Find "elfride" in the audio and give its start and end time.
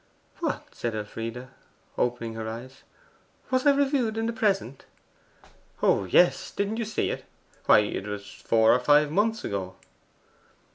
0.95-1.47